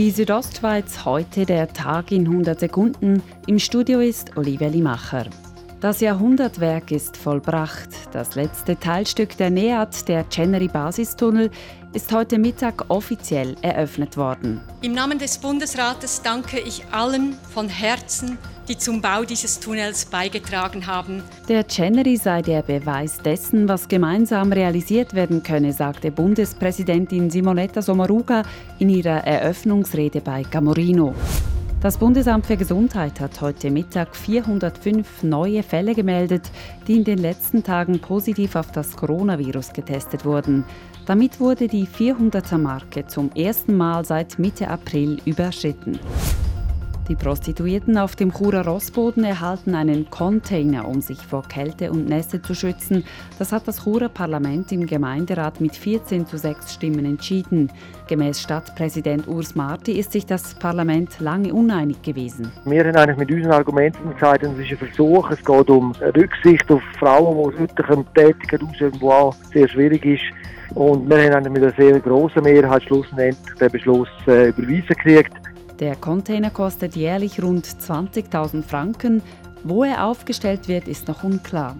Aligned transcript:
Die 0.00 0.10
Südostschweiz 0.10 1.04
heute 1.04 1.44
der 1.44 1.70
Tag 1.70 2.10
in 2.10 2.26
100 2.26 2.58
Sekunden. 2.58 3.22
Im 3.46 3.58
Studio 3.58 4.00
ist 4.00 4.34
Olivia 4.34 4.68
Limacher. 4.68 5.26
Das 5.82 6.00
Jahrhundertwerk 6.00 6.90
ist 6.90 7.18
vollbracht. 7.18 7.90
Das 8.10 8.34
letzte 8.34 8.80
Teilstück 8.80 9.36
der 9.36 9.50
NEAT, 9.50 10.08
der 10.08 10.26
Chenery 10.30 10.68
Basistunnel, 10.68 11.50
ist 11.92 12.10
heute 12.14 12.38
Mittag 12.38 12.86
offiziell 12.88 13.56
eröffnet 13.60 14.16
worden. 14.16 14.62
Im 14.80 14.94
Namen 14.94 15.18
des 15.18 15.36
Bundesrates 15.36 16.22
danke 16.22 16.58
ich 16.60 16.82
allen 16.92 17.34
von 17.52 17.68
Herzen, 17.68 18.38
die 18.70 18.78
zum 18.78 19.00
Bau 19.00 19.24
dieses 19.24 19.58
Tunnels 19.58 20.04
beigetragen 20.04 20.86
haben. 20.86 21.24
Der 21.48 21.66
Chenery 21.66 22.16
sei 22.16 22.40
der 22.40 22.62
Beweis 22.62 23.18
dessen, 23.18 23.68
was 23.68 23.88
gemeinsam 23.88 24.52
realisiert 24.52 25.12
werden 25.12 25.42
könne, 25.42 25.72
sagte 25.72 26.12
Bundespräsidentin 26.12 27.30
Simonetta 27.30 27.82
Sommaruga 27.82 28.44
in 28.78 28.88
ihrer 28.88 29.26
Eröffnungsrede 29.26 30.20
bei 30.20 30.44
Camorino. 30.44 31.16
Das 31.80 31.98
Bundesamt 31.98 32.46
für 32.46 32.56
Gesundheit 32.56 33.18
hat 33.18 33.40
heute 33.40 33.72
Mittag 33.72 34.14
405 34.14 35.24
neue 35.24 35.64
Fälle 35.64 35.96
gemeldet, 35.96 36.48
die 36.86 36.98
in 36.98 37.04
den 37.04 37.18
letzten 37.18 37.64
Tagen 37.64 37.98
positiv 37.98 38.54
auf 38.54 38.70
das 38.70 38.94
Coronavirus 38.96 39.72
getestet 39.72 40.24
wurden. 40.24 40.64
Damit 41.06 41.40
wurde 41.40 41.66
die 41.66 41.88
400er-Marke 41.88 43.08
zum 43.08 43.32
ersten 43.32 43.76
Mal 43.76 44.04
seit 44.04 44.38
Mitte 44.38 44.68
April 44.68 45.18
überschritten. 45.24 45.98
Die 47.10 47.16
Prostituierten 47.16 47.98
auf 47.98 48.14
dem 48.14 48.32
Churer 48.32 48.64
Rossboden 48.64 49.24
erhalten 49.24 49.74
einen 49.74 50.08
Container, 50.10 50.86
um 50.86 51.00
sich 51.00 51.18
vor 51.18 51.42
Kälte 51.42 51.90
und 51.90 52.08
Nässe 52.08 52.40
zu 52.40 52.54
schützen. 52.54 53.02
Das 53.36 53.50
hat 53.50 53.66
das 53.66 53.82
Churer 53.82 54.08
Parlament 54.08 54.70
im 54.70 54.86
Gemeinderat 54.86 55.60
mit 55.60 55.74
14 55.74 56.24
zu 56.24 56.38
6 56.38 56.72
Stimmen 56.72 57.04
entschieden. 57.04 57.72
Gemäß 58.06 58.40
Stadtpräsident 58.40 59.26
Urs 59.26 59.56
Marti 59.56 59.98
ist 59.98 60.12
sich 60.12 60.24
das 60.24 60.54
Parlament 60.54 61.18
lange 61.18 61.52
uneinig 61.52 62.00
gewesen. 62.02 62.52
Wir 62.64 62.84
haben 62.84 62.94
eigentlich 62.94 63.16
mit 63.16 63.32
unseren 63.32 63.54
Argumenten 63.54 64.14
gesagt, 64.14 64.44
es 64.44 64.56
ist 64.56 64.70
ein 64.70 64.78
Versuch, 64.78 65.32
es 65.32 65.44
geht 65.44 65.68
um 65.68 65.90
Rücksicht 66.16 66.70
auf 66.70 66.82
Frauen, 67.00 67.52
die 67.56 67.58
heute 67.58 68.04
Tätigkeit 68.14 68.62
ausüben, 68.62 69.00
die 69.00 69.04
auch 69.04 69.34
sehr 69.52 69.68
schwierig 69.68 70.04
ist. 70.04 70.76
Und 70.76 71.10
wir 71.10 71.34
haben 71.34 71.52
mit 71.52 71.60
einer 71.60 71.72
sehr 71.72 71.98
grossen 71.98 72.44
Mehrheit 72.44 72.84
schlussendlich 72.84 73.36
den 73.58 73.72
Beschluss 73.72 74.08
äh, 74.28 74.50
überwiesen 74.50 74.86
gekriegt. 74.86 75.39
Der 75.80 75.96
Container 75.96 76.50
kostet 76.50 76.94
jährlich 76.94 77.42
rund 77.42 77.66
20.000 77.66 78.62
Franken. 78.62 79.22
Wo 79.64 79.82
er 79.82 80.04
aufgestellt 80.04 80.68
wird, 80.68 80.86
ist 80.86 81.08
noch 81.08 81.24
unklar. 81.24 81.74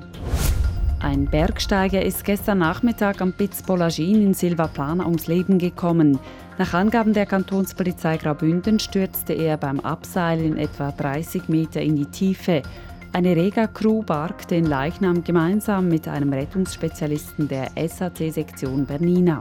Ein 1.01 1.27
Bergsteiger 1.27 2.03
ist 2.03 2.25
gestern 2.25 2.59
Nachmittag 2.59 3.21
am 3.21 3.35
Piz 3.35 3.63
Polagin 3.63 4.23
in 4.23 4.35
Silvaplana 4.35 5.05
ums 5.05 5.27
Leben 5.27 5.59
gekommen. 5.59 6.19
Nach 6.57 6.73
Angaben 6.73 7.13
der 7.13 7.27
Kantonspolizei 7.27 8.17
Graubünden 8.17 8.79
stürzte 8.79 9.35
er 9.35 9.59
beim 9.59 9.81
Abseilen 9.81 10.57
etwa 10.57 10.93
30 10.93 11.49
Meter 11.49 11.83
in 11.83 11.97
die 11.97 12.07
Tiefe. 12.07 12.63
Eine 13.13 13.37
Rega-Crew 13.37 14.03
barg 14.03 14.49
den 14.49 14.65
Leichnam 14.65 15.25
gemeinsam 15.25 15.89
mit 15.89 16.07
einem 16.09 16.33
Rettungsspezialisten 16.33 17.49
der 17.49 17.71
SAC-Sektion 17.77 18.87
Bernina. 18.87 19.41